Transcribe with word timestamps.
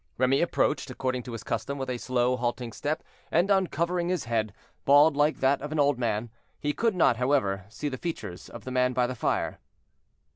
Remy 0.17 0.41
approached, 0.41 0.89
according 0.89 1.21
to 1.21 1.33
his 1.33 1.43
custom, 1.43 1.77
with 1.77 1.87
a 1.87 1.99
slow, 1.99 2.35
halting 2.35 2.73
step, 2.73 3.03
and 3.29 3.51
uncovering 3.51 4.09
his 4.09 4.23
head, 4.23 4.51
bald 4.83 5.15
like 5.15 5.41
that 5.41 5.61
of 5.61 5.71
an 5.71 5.79
old 5.79 5.99
man. 5.99 6.31
He 6.59 6.73
could 6.73 6.95
not, 6.95 7.17
however, 7.17 7.65
see 7.69 7.87
the 7.87 7.97
features 7.99 8.49
of 8.49 8.63
the 8.63 8.71
man 8.71 8.93
by 8.93 9.05
the 9.05 9.13
fire. 9.13 9.59